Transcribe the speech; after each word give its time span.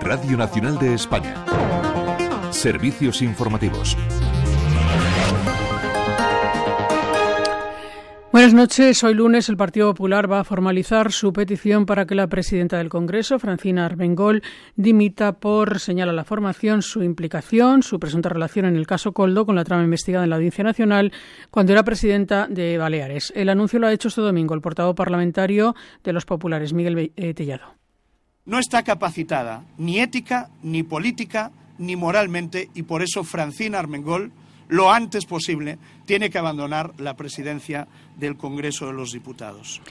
Radio 0.00 0.36
Nacional 0.36 0.78
de 0.78 0.94
España. 0.94 1.44
Servicios 2.50 3.22
informativos. 3.22 3.96
Buenas 8.42 8.54
noches. 8.54 9.04
Hoy 9.04 9.14
lunes 9.14 9.48
el 9.48 9.56
Partido 9.56 9.94
Popular 9.94 10.28
va 10.28 10.40
a 10.40 10.44
formalizar 10.44 11.12
su 11.12 11.32
petición 11.32 11.86
para 11.86 12.06
que 12.06 12.16
la 12.16 12.26
presidenta 12.26 12.76
del 12.76 12.88
Congreso, 12.88 13.38
Francina 13.38 13.86
Armengol, 13.86 14.42
dimita 14.74 15.34
por, 15.34 15.78
señala 15.78 16.12
la 16.12 16.24
formación, 16.24 16.82
su 16.82 17.04
implicación, 17.04 17.84
su 17.84 18.00
presunta 18.00 18.30
relación 18.30 18.66
en 18.66 18.74
el 18.74 18.84
caso 18.84 19.12
Coldo 19.12 19.46
con 19.46 19.54
la 19.54 19.62
trama 19.62 19.84
investigada 19.84 20.24
en 20.24 20.30
la 20.30 20.36
Audiencia 20.36 20.64
Nacional 20.64 21.12
cuando 21.52 21.72
era 21.72 21.84
presidenta 21.84 22.48
de 22.48 22.78
Baleares. 22.78 23.32
El 23.36 23.48
anuncio 23.48 23.78
lo 23.78 23.86
ha 23.86 23.92
hecho 23.92 24.08
este 24.08 24.22
domingo 24.22 24.56
el 24.56 24.60
portavoz 24.60 24.96
parlamentario 24.96 25.76
de 26.02 26.12
los 26.12 26.24
populares, 26.24 26.72
Miguel 26.72 27.12
eh, 27.14 27.34
Tellado 27.34 27.76
no 28.44 28.58
está 28.58 28.82
capacitada 28.82 29.64
ni 29.78 30.00
ética, 30.00 30.50
ni 30.64 30.82
política, 30.82 31.52
ni 31.78 31.94
moralmente, 31.94 32.70
y 32.74 32.82
por 32.82 33.02
eso 33.02 33.22
Francina 33.22 33.78
Armengol, 33.78 34.32
lo 34.72 34.90
antes 34.90 35.26
posible, 35.26 35.78
tiene 36.06 36.30
que 36.30 36.38
abandonar 36.38 36.92
la 36.98 37.14
presidencia 37.14 37.86
del 38.16 38.38
Congreso 38.38 38.86
de 38.86 38.94
los 38.94 39.12
Diputados. 39.12 39.82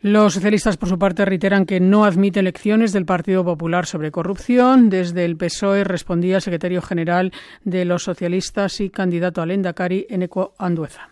Los 0.00 0.34
socialistas, 0.34 0.76
por 0.76 0.88
su 0.88 0.98
parte, 0.98 1.24
reiteran 1.24 1.66
que 1.66 1.78
no 1.78 2.04
admiten 2.04 2.40
elecciones 2.40 2.92
del 2.92 3.06
Partido 3.06 3.44
Popular 3.44 3.86
sobre 3.86 4.10
corrupción. 4.10 4.90
Desde 4.90 5.24
el 5.24 5.36
PSOE 5.36 5.84
respondía 5.84 6.36
el 6.36 6.42
secretario 6.42 6.82
general 6.82 7.32
de 7.62 7.84
los 7.84 8.02
socialistas 8.04 8.80
y 8.80 8.90
candidato 8.90 9.40
al 9.40 9.52
Endacari, 9.52 10.06
Eneco 10.10 10.54
Andueza. 10.58 11.10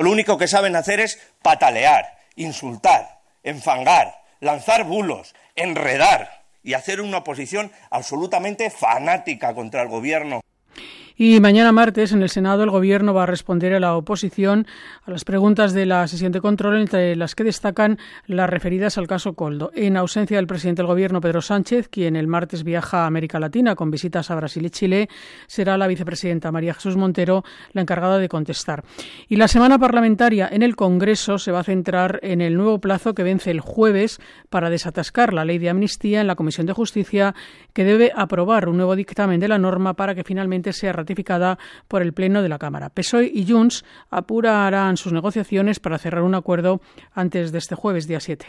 Lo 0.00 0.10
único 0.10 0.38
que 0.38 0.48
saben 0.48 0.76
hacer 0.76 1.00
es 1.00 1.18
patalear, 1.42 2.04
insultar, 2.36 3.20
enfangar, 3.42 4.14
lanzar 4.40 4.84
bulos, 4.84 5.34
enredar 5.54 6.44
y 6.62 6.72
hacer 6.74 7.02
una 7.02 7.18
oposición 7.18 7.70
absolutamente 7.90 8.70
fanática 8.70 9.54
contra 9.54 9.82
el 9.82 9.88
gobierno. 9.88 10.40
Y 11.18 11.40
mañana 11.40 11.72
martes 11.72 12.12
en 12.12 12.22
el 12.22 12.28
Senado 12.28 12.62
el 12.62 12.68
Gobierno 12.68 13.14
va 13.14 13.22
a 13.22 13.26
responder 13.26 13.72
a 13.72 13.80
la 13.80 13.96
oposición 13.96 14.66
a 15.02 15.10
las 15.10 15.24
preguntas 15.24 15.72
de 15.72 15.86
la 15.86 16.06
sesión 16.08 16.30
de 16.30 16.42
control, 16.42 16.78
entre 16.78 17.16
las 17.16 17.34
que 17.34 17.42
destacan 17.42 17.98
las 18.26 18.50
referidas 18.50 18.98
al 18.98 19.06
caso 19.06 19.32
Coldo. 19.32 19.72
En 19.74 19.96
ausencia 19.96 20.36
del 20.36 20.46
presidente 20.46 20.82
del 20.82 20.88
Gobierno, 20.88 21.22
Pedro 21.22 21.40
Sánchez, 21.40 21.88
quien 21.88 22.16
el 22.16 22.26
martes 22.26 22.64
viaja 22.64 23.04
a 23.04 23.06
América 23.06 23.40
Latina 23.40 23.74
con 23.74 23.90
visitas 23.90 24.30
a 24.30 24.34
Brasil 24.34 24.66
y 24.66 24.68
Chile, 24.68 25.08
será 25.46 25.78
la 25.78 25.86
vicepresidenta 25.86 26.52
María 26.52 26.74
Jesús 26.74 26.98
Montero 26.98 27.44
la 27.72 27.80
encargada 27.80 28.18
de 28.18 28.28
contestar. 28.28 28.84
Y 29.26 29.36
la 29.36 29.48
semana 29.48 29.78
parlamentaria 29.78 30.46
en 30.52 30.60
el 30.60 30.76
Congreso 30.76 31.38
se 31.38 31.50
va 31.50 31.60
a 31.60 31.64
centrar 31.64 32.20
en 32.24 32.42
el 32.42 32.58
nuevo 32.58 32.78
plazo 32.78 33.14
que 33.14 33.22
vence 33.22 33.50
el 33.50 33.60
jueves 33.60 34.20
para 34.50 34.68
desatascar 34.68 35.32
la 35.32 35.46
ley 35.46 35.56
de 35.56 35.70
amnistía 35.70 36.20
en 36.20 36.26
la 36.26 36.36
Comisión 36.36 36.66
de 36.66 36.74
Justicia, 36.74 37.34
que 37.72 37.84
debe 37.84 38.12
aprobar 38.14 38.68
un 38.68 38.76
nuevo 38.76 38.94
dictamen 38.94 39.40
de 39.40 39.48
la 39.48 39.58
norma 39.58 39.94
para 39.94 40.14
que 40.14 40.22
finalmente 40.22 40.74
sea 40.74 40.92
ratificada 40.92 41.05
por 41.88 42.02
el 42.02 42.12
Pleno 42.12 42.42
de 42.42 42.48
la 42.48 42.58
Cámara. 42.58 42.90
PSOE 42.90 43.30
y 43.32 43.46
Junts 43.46 43.84
apurarán 44.10 44.96
sus 44.96 45.12
negociaciones 45.12 45.80
para 45.80 45.98
cerrar 45.98 46.22
un 46.22 46.34
acuerdo 46.34 46.80
antes 47.12 47.52
de 47.52 47.58
este 47.58 47.74
jueves, 47.74 48.06
día 48.06 48.20
7. 48.20 48.46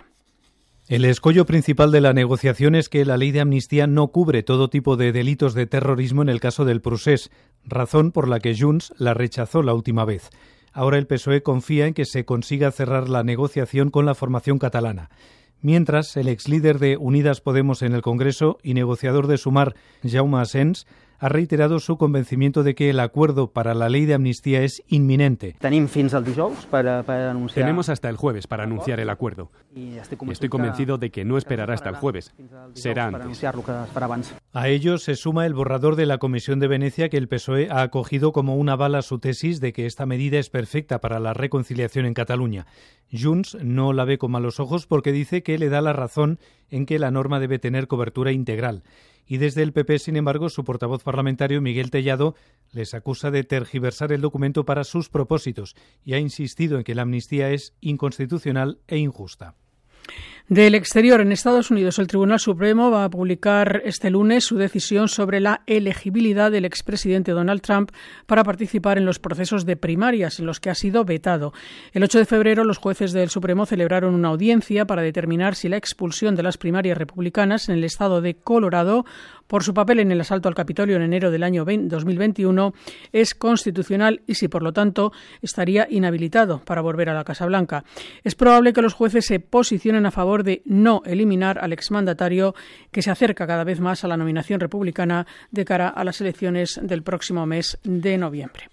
El 0.88 1.04
escollo 1.04 1.46
principal 1.46 1.92
de 1.92 2.00
la 2.00 2.14
negociación 2.14 2.74
es 2.74 2.88
que 2.88 3.04
la 3.04 3.18
ley 3.18 3.32
de 3.32 3.42
amnistía 3.42 3.88
no 3.88 4.08
cubre 4.08 4.42
todo 4.42 4.70
tipo 4.70 4.96
de 4.96 5.12
delitos 5.12 5.54
de 5.54 5.66
terrorismo 5.66 6.22
en 6.22 6.30
el 6.30 6.40
caso 6.40 6.64
del 6.64 6.80
Prusés, 6.80 7.30
razón 7.66 8.14
por 8.14 8.30
la 8.30 8.40
que 8.40 8.56
Junts 8.58 8.94
la 8.98 9.14
rechazó 9.14 9.64
la 9.64 9.74
última 9.74 10.06
vez. 10.06 10.30
Ahora 10.72 10.98
el 10.98 11.06
PSOE 11.06 11.44
confía 11.44 11.88
en 11.88 11.94
que 11.94 12.06
se 12.06 12.24
consiga 12.24 12.72
cerrar 12.72 13.10
la 13.10 13.24
negociación 13.24 13.90
con 13.90 14.06
la 14.06 14.16
formación 14.16 14.60
catalana. 14.60 15.10
Mientras, 15.62 16.16
el 16.16 16.28
ex 16.28 16.48
líder 16.48 16.80
de 16.80 16.96
Unidas 16.98 17.42
Podemos 17.42 17.82
en 17.82 17.94
el 17.94 18.02
Congreso 18.02 18.58
y 18.64 18.74
negociador 18.74 19.28
de 19.28 19.38
Sumar, 19.38 19.76
Jaume 20.08 20.38
Asens, 20.38 20.86
ha 21.20 21.30
reiterado 21.30 21.80
su 21.80 21.98
convencimiento 21.98 22.64
de 22.64 22.76
que 22.76 22.90
el 22.90 23.00
acuerdo 23.00 23.52
para 23.52 23.74
la 23.74 23.90
ley 23.90 24.06
de 24.06 24.14
amnistía 24.14 24.62
es 24.64 24.84
inminente. 24.88 25.56
Tenemos 27.54 27.90
hasta 27.90 28.10
el 28.10 28.18
jueves 28.18 28.48
para 28.48 28.64
anunciar 28.64 29.00
el 29.00 29.10
acuerdo. 29.10 29.52
Estoy 30.30 30.50
convencido 30.50 30.98
de 30.98 31.12
que 31.12 31.26
no 31.26 31.38
esperará 31.38 31.74
hasta 31.74 31.90
el 31.90 31.96
jueves. 31.96 32.34
Será 32.74 33.08
antes. 33.08 33.44
A 34.54 34.68
ello 34.70 34.98
se 34.98 35.16
suma 35.16 35.46
el 35.46 35.54
borrador 35.54 35.96
de 35.96 36.06
la 36.06 36.18
Comisión 36.18 36.60
de 36.60 36.68
Venecia 36.68 37.10
que 37.10 37.18
el 37.18 37.28
PSOE 37.28 37.70
ha 37.70 37.82
acogido 37.82 38.32
como 38.32 38.56
una 38.56 38.76
bala 38.76 39.02
su 39.02 39.20
tesis 39.20 39.60
de 39.60 39.74
que 39.74 39.86
esta 39.86 40.06
medida 40.06 40.40
es 40.40 40.50
perfecta 40.50 41.00
para 41.00 41.20
la 41.20 41.34
reconciliación 41.34 42.06
en 42.06 42.14
Cataluña. 42.14 42.66
Junts 43.12 43.58
no 43.62 43.94
la 43.94 44.06
ve 44.06 44.18
con 44.18 44.32
malos 44.32 44.60
ojos 44.60 44.86
porque 44.86 45.12
dice 45.12 45.44
que 45.44 45.58
le 45.58 45.70
da 45.70 45.82
la 45.82 45.94
razón 45.94 46.40
en 46.70 46.86
que 46.86 47.00
la 47.00 47.12
norma 47.12 47.40
debe 47.40 47.60
tener 47.60 47.88
cobertura 47.88 48.32
integral 48.32 48.84
y 49.28 49.38
desde 49.38 49.64
el 49.64 49.74
PP, 49.74 50.00
sin 50.00 50.16
embargo, 50.16 50.50
su 50.50 50.64
portavoz 50.64 51.04
parlamentario, 51.04 51.62
Miguel 51.62 51.92
Tellado, 51.92 52.36
les 52.72 52.94
acusa 52.94 53.30
de 53.30 53.44
tergiversar 53.44 54.12
el 54.12 54.22
documento 54.22 54.66
para 54.66 54.84
sus 54.84 55.10
propósitos 55.10 55.76
y 56.04 56.14
ha 56.14 56.20
insistido 56.20 56.78
en 56.78 56.84
que 56.84 56.96
la 56.96 57.02
amnistía 57.04 57.52
es 57.52 57.76
inconstitucional 57.82 58.80
e 58.88 58.98
injusta. 58.98 59.56
Del 60.50 60.76
exterior, 60.76 61.20
en 61.20 61.34
Estados 61.34 61.72
Unidos, 61.72 62.00
el 62.00 62.08
Tribunal 62.08 62.40
Supremo 62.40 62.90
va 62.90 63.04
a 63.04 63.10
publicar 63.10 63.82
este 63.84 64.10
lunes 64.10 64.46
su 64.46 64.56
decisión 64.56 65.10
sobre 65.10 65.42
la 65.42 65.62
elegibilidad 65.68 66.50
del 66.50 66.64
expresidente 66.64 67.34
Donald 67.34 67.60
Trump 67.60 67.92
para 68.26 68.46
participar 68.46 68.98
en 68.98 69.04
los 69.04 69.20
procesos 69.20 69.66
de 69.66 69.76
primarias 69.76 70.40
en 70.40 70.46
los 70.46 70.62
que 70.62 70.70
ha 70.70 70.76
sido 70.76 71.04
vetado. 71.04 71.52
El 71.92 72.06
8 72.06 72.20
de 72.20 72.26
febrero, 72.26 72.64
los 72.64 72.78
jueces 72.78 73.12
del 73.12 73.30
Supremo 73.30 73.66
celebraron 73.66 74.14
una 74.16 74.30
audiencia 74.30 74.88
para 74.88 75.02
determinar 75.02 75.54
si 75.54 75.68
la 75.68 75.76
expulsión 75.76 76.36
de 76.36 76.44
las 76.44 76.58
primarias 76.58 76.98
republicanas 76.98 77.68
en 77.68 77.76
el 77.76 77.84
estado 77.84 78.22
de 78.22 78.36
Colorado 78.36 79.04
por 79.48 79.64
su 79.64 79.74
papel 79.74 80.00
en 80.00 80.12
el 80.12 80.22
asalto 80.22 80.48
al 80.48 80.56
Capitolio 80.56 80.96
en 80.96 81.02
enero 81.02 81.32
del 81.32 81.44
año 81.44 81.66
2021 81.66 82.74
es 83.12 83.34
constitucional 83.34 84.22
y 84.28 84.36
si, 84.36 84.48
por 84.48 84.64
lo 84.64 84.74
tanto, 84.74 85.12
estaría 85.42 85.88
inhabilitado 85.90 86.60
para 86.60 86.82
volver 86.82 87.10
a 87.10 87.14
la 87.14 87.24
Casa 87.24 87.46
Blanca. 87.46 87.84
Es 88.24 88.36
probable 88.36 88.74
que 88.74 88.82
los 88.82 88.94
jueces 88.94 89.26
se 89.26 89.40
posicionen 89.40 90.06
a 90.06 90.12
favor 90.12 90.44
de 90.44 90.62
no 90.66 91.02
eliminar 91.06 91.60
al 91.60 91.74
exmandatario 91.74 92.56
que 92.92 93.02
se 93.02 93.12
acerca 93.12 93.48
cada 93.48 93.64
vez 93.64 93.80
más 93.80 94.04
a 94.04 94.08
la 94.08 94.18
nominación 94.18 94.60
republicana 94.60 95.26
de 95.52 95.66
cara 95.66 95.90
a 95.90 96.04
las 96.04 96.22
elecciones 96.22 96.80
del 96.82 97.04
próximo 97.04 97.46
mes 97.46 97.78
de 97.84 98.18
noviembre. 98.18 98.70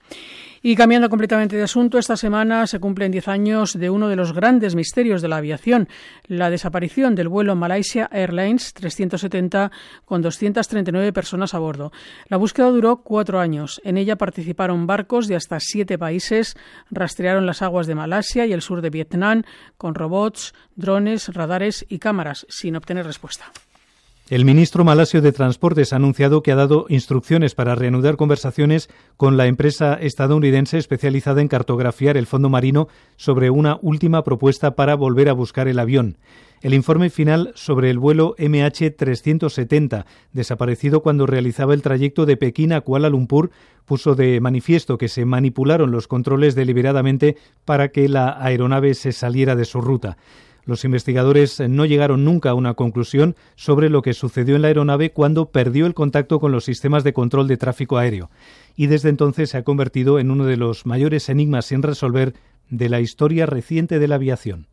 Y 0.66 0.76
cambiando 0.76 1.10
completamente 1.10 1.56
de 1.56 1.62
asunto, 1.62 1.98
esta 1.98 2.16
semana 2.16 2.66
se 2.66 2.80
cumplen 2.80 3.12
10 3.12 3.28
años 3.28 3.78
de 3.78 3.91
uno 3.91 4.08
de 4.08 4.16
los 4.16 4.32
grandes 4.32 4.75
misterios 4.75 5.20
de 5.20 5.28
la 5.28 5.36
aviación, 5.36 5.91
la 6.26 6.48
desaparición 6.48 7.14
del 7.14 7.28
vuelo 7.28 7.54
Malaysia 7.54 8.08
Airlines 8.10 8.72
370 8.72 9.70
con 10.06 10.22
239 10.22 11.12
personas 11.12 11.52
a 11.52 11.58
bordo. 11.58 11.92
La 12.28 12.38
búsqueda 12.38 12.70
duró 12.70 13.02
cuatro 13.02 13.41
años. 13.41 13.78
En 13.84 13.98
ella 13.98 14.16
participaron 14.16 14.86
barcos 14.86 15.28
de 15.28 15.36
hasta 15.36 15.60
siete 15.60 15.98
países, 15.98 16.56
rastrearon 16.91 17.44
las 17.44 17.60
aguas 17.60 17.86
de 17.86 17.96
Malasia 17.96 18.46
y 18.46 18.54
el 18.54 18.62
sur 18.62 18.81
de 18.81 18.88
Vietnam 18.88 19.42
con 19.76 19.94
robots, 19.94 20.54
drones, 20.76 21.28
radares 21.34 21.84
y 21.91 21.98
cámaras, 21.98 22.46
sin 22.48 22.75
obtener 22.76 23.04
respuesta. 23.04 23.52
El 24.30 24.46
ministro 24.46 24.84
malasio 24.84 25.20
de 25.20 25.32
Transportes 25.32 25.92
ha 25.92 25.96
anunciado 25.96 26.42
que 26.42 26.50
ha 26.50 26.56
dado 26.56 26.86
instrucciones 26.88 27.54
para 27.54 27.74
reanudar 27.74 28.16
conversaciones 28.16 28.88
con 29.18 29.36
la 29.36 29.46
empresa 29.48 29.92
estadounidense 30.00 30.78
especializada 30.78 31.42
en 31.42 31.48
cartografiar 31.48 32.16
el 32.16 32.26
fondo 32.26 32.48
marino 32.48 32.88
sobre 33.16 33.50
una 33.50 33.78
última 33.82 34.24
propuesta 34.24 34.76
para 34.76 34.94
volver 34.94 35.28
a 35.28 35.34
buscar 35.34 35.68
el 35.68 35.78
avión. 35.78 36.16
El 36.62 36.72
informe 36.72 37.10
final 37.10 37.52
sobre 37.54 37.90
el 37.90 37.98
vuelo 37.98 38.34
MH370, 38.38 40.06
desaparecido 40.32 41.02
cuando 41.02 41.26
realizaba 41.26 41.74
el 41.74 41.82
trayecto 41.82 42.24
de 42.24 42.38
Pekín 42.38 42.72
a 42.72 42.80
Kuala 42.80 43.10
Lumpur, 43.10 43.50
puso 43.84 44.14
de 44.14 44.40
manifiesto 44.40 44.96
que 44.96 45.08
se 45.08 45.26
manipularon 45.26 45.90
los 45.90 46.08
controles 46.08 46.54
deliberadamente 46.54 47.36
para 47.66 47.88
que 47.88 48.08
la 48.08 48.42
aeronave 48.42 48.94
se 48.94 49.12
saliera 49.12 49.54
de 49.54 49.66
su 49.66 49.82
ruta. 49.82 50.16
Los 50.64 50.84
investigadores 50.84 51.60
no 51.60 51.84
llegaron 51.84 52.25
nunca 52.25 52.50
a 52.50 52.55
una 52.55 52.75
conclusión 52.75 53.37
sobre 53.55 53.90
lo 53.90 54.02
que 54.02 54.14
sucedió 54.14 54.56
en 54.56 54.62
la 54.62 54.69
aeronave 54.69 55.12
cuando 55.12 55.50
perdió 55.50 55.87
el 55.87 55.94
contacto 55.94 56.40
con 56.40 56.52
los 56.52 56.64
sistemas 56.64 57.05
de 57.05 57.12
control 57.12 57.49
de 57.49 57.56
tráfico 57.56 57.99
aéreo 57.99 58.31
y 58.76 58.87
desde 58.87 59.08
entonces 59.08 59.50
se 59.50 59.58
ha 59.58 59.64
convertido 59.64 60.19
en 60.19 60.31
uno 60.31 60.46
de 60.46 60.56
los 60.56 60.87
mayores 60.87 61.28
enigmas 61.28 61.66
sin 61.66 61.82
resolver 61.82 62.34
de 62.70 62.88
la 62.88 63.00
historia 63.00 63.46
reciente 63.46 63.99
de 63.99 64.08
la 64.08 64.16
aviación. 64.16 64.69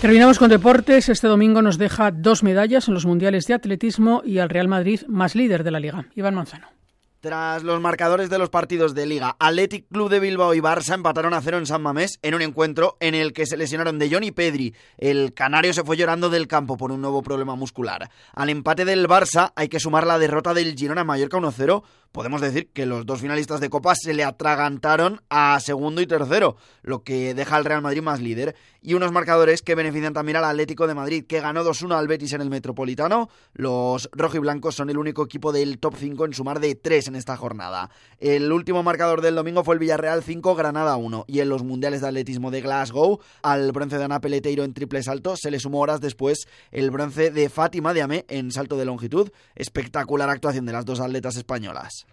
Terminamos 0.00 0.40
con 0.40 0.50
deportes. 0.50 1.08
Este 1.08 1.28
domingo 1.28 1.62
nos 1.62 1.78
deja 1.78 2.10
dos 2.10 2.42
medallas 2.42 2.88
en 2.88 2.94
los 2.94 3.06
mundiales 3.06 3.46
de 3.46 3.54
atletismo 3.54 4.22
y 4.24 4.38
al 4.38 4.48
Real 4.48 4.66
Madrid 4.66 5.02
más 5.06 5.36
líder 5.36 5.62
de 5.62 5.70
la 5.70 5.78
liga. 5.78 6.06
Iván 6.16 6.34
Manzano. 6.34 6.81
Tras 7.22 7.62
los 7.62 7.80
marcadores 7.80 8.30
de 8.30 8.38
los 8.38 8.50
partidos 8.50 8.96
de 8.96 9.06
Liga, 9.06 9.36
Athletic 9.38 9.86
Club 9.86 10.10
de 10.10 10.18
Bilbao 10.18 10.54
y 10.54 10.58
Barça 10.58 10.94
empataron 10.94 11.34
a 11.34 11.40
cero 11.40 11.56
en 11.56 11.66
San 11.66 11.80
Mamés 11.80 12.18
en 12.20 12.34
un 12.34 12.42
encuentro 12.42 12.96
en 12.98 13.14
el 13.14 13.32
que 13.32 13.46
se 13.46 13.56
lesionaron 13.56 14.00
de 14.00 14.10
Johnny 14.10 14.32
Pedri. 14.32 14.74
El 14.98 15.32
canario 15.32 15.72
se 15.72 15.84
fue 15.84 15.96
llorando 15.96 16.30
del 16.30 16.48
campo 16.48 16.76
por 16.76 16.90
un 16.90 17.00
nuevo 17.00 17.22
problema 17.22 17.54
muscular. 17.54 18.10
Al 18.34 18.48
empate 18.48 18.84
del 18.84 19.06
Barça 19.06 19.52
hay 19.54 19.68
que 19.68 19.78
sumar 19.78 20.04
la 20.04 20.18
derrota 20.18 20.52
del 20.52 20.74
Girona 20.74 21.04
Mallorca 21.04 21.38
1-0 21.38 21.84
podemos 22.12 22.40
decir 22.42 22.68
que 22.72 22.86
los 22.86 23.06
dos 23.06 23.20
finalistas 23.20 23.60
de 23.60 23.70
Copa 23.70 23.94
se 23.94 24.14
le 24.14 24.22
atragantaron 24.22 25.22
a 25.30 25.58
segundo 25.60 26.00
y 26.00 26.06
tercero, 26.06 26.56
lo 26.82 27.02
que 27.02 27.34
deja 27.34 27.56
al 27.56 27.64
Real 27.64 27.82
Madrid 27.82 28.02
más 28.02 28.20
líder. 28.20 28.54
Y 28.82 28.94
unos 28.94 29.12
marcadores 29.12 29.62
que 29.62 29.74
benefician 29.74 30.12
también 30.12 30.36
al 30.36 30.44
Atlético 30.44 30.86
de 30.86 30.94
Madrid, 30.94 31.24
que 31.26 31.40
ganó 31.40 31.64
2-1 31.64 31.96
al 31.96 32.08
Betis 32.08 32.32
en 32.32 32.40
el 32.40 32.50
Metropolitano. 32.50 33.28
Los 33.54 34.10
rojiblancos 34.12 34.74
son 34.74 34.90
el 34.90 34.98
único 34.98 35.24
equipo 35.24 35.52
del 35.52 35.78
top 35.78 35.94
5 35.98 36.26
en 36.26 36.34
sumar 36.34 36.60
de 36.60 36.74
3 36.74 37.11
en 37.12 37.16
esta 37.16 37.36
jornada. 37.36 37.90
El 38.18 38.50
último 38.52 38.82
marcador 38.82 39.20
del 39.20 39.34
domingo 39.34 39.64
fue 39.64 39.74
el 39.74 39.78
Villarreal 39.78 40.22
5, 40.22 40.54
Granada 40.54 40.96
1. 40.96 41.24
Y 41.28 41.40
en 41.40 41.48
los 41.48 41.62
Mundiales 41.62 42.00
de 42.00 42.08
Atletismo 42.08 42.50
de 42.50 42.60
Glasgow, 42.60 43.20
al 43.42 43.70
bronce 43.72 43.98
de 43.98 44.04
Ana 44.04 44.20
Peleteiro 44.20 44.64
en 44.64 44.74
triple 44.74 45.02
salto 45.02 45.36
se 45.36 45.50
le 45.50 45.60
sumó 45.60 45.80
horas 45.80 46.00
después 46.00 46.46
el 46.70 46.90
bronce 46.90 47.30
de 47.30 47.48
Fátima 47.48 47.94
de 47.94 48.02
Amé 48.02 48.24
en 48.28 48.50
salto 48.50 48.76
de 48.76 48.84
longitud. 48.84 49.30
Espectacular 49.54 50.28
actuación 50.28 50.66
de 50.66 50.72
las 50.72 50.84
dos 50.84 51.00
atletas 51.00 51.36
españolas. 51.36 52.06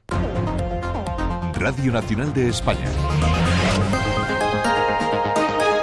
Radio 1.53 1.91
Nacional 1.91 2.33
de 2.33 2.49
España. 2.49 3.98